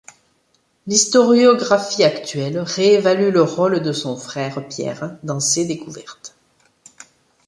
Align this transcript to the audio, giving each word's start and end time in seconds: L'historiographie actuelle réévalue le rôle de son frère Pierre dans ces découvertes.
L'historiographie 0.87 2.03
actuelle 2.03 2.57
réévalue 2.57 3.29
le 3.31 3.43
rôle 3.43 3.81
de 3.83 3.91
son 3.91 4.17
frère 4.17 4.67
Pierre 4.67 5.15
dans 5.21 5.39
ces 5.39 5.63
découvertes. 5.65 6.33